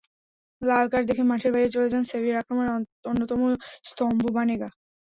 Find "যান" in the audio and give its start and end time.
1.93-2.03